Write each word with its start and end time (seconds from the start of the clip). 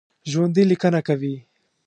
ژوندي 0.31 0.63
لیکنه 0.71 1.01
کوي 1.07 1.35